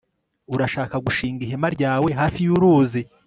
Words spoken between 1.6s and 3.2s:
ryawe hafi yuruzi